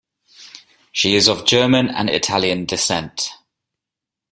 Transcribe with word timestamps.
She 0.91 1.13
is 1.13 1.27
of 1.27 1.45
German 1.45 1.87
and 1.87 2.09
Italian 2.09 2.65
descent. 2.65 3.33